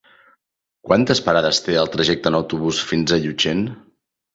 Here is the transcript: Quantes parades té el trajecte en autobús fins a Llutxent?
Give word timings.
Quantes 0.87 1.21
parades 1.29 1.61
té 1.67 1.77
el 1.85 1.95
trajecte 1.99 2.33
en 2.35 2.41
autobús 2.43 2.85
fins 2.93 3.15
a 3.21 3.25
Llutxent? 3.25 3.67